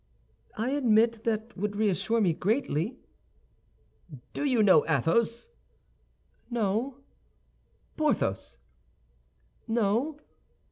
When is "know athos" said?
4.63-5.51